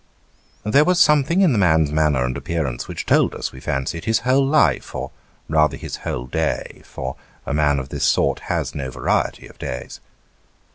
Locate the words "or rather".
4.95-5.77